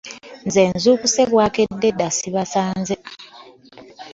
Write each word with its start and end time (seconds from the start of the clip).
Nzuukuse 0.77 1.21
bwakedde 1.31 1.89
dda 1.93 2.07
ssibasanze. 2.13 2.95